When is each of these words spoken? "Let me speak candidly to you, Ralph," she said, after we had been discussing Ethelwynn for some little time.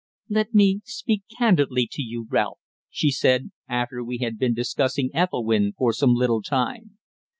"Let 0.29 0.55
me 0.55 0.81
speak 0.83 1.25
candidly 1.37 1.87
to 1.91 2.01
you, 2.01 2.25
Ralph," 2.31 2.57
she 2.89 3.11
said, 3.11 3.51
after 3.69 4.03
we 4.03 4.17
had 4.17 4.39
been 4.39 4.55
discussing 4.55 5.11
Ethelwynn 5.13 5.73
for 5.77 5.93
some 5.93 6.15
little 6.15 6.41
time. 6.41 6.97